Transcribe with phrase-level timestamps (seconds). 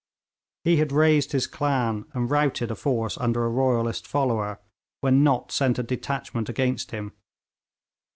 [0.63, 4.59] He had raised his clan and routed a force under a royalist follower,
[5.01, 7.11] when Nott sent a detachment against him.